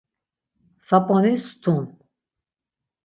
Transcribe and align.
Sap̌oni 0.85 1.33
stun. 1.43 1.83